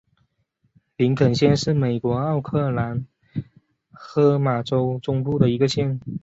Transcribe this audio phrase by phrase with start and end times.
[0.97, 2.97] 林肯县是美国奥克拉
[3.91, 5.99] 荷马州中部的一个县。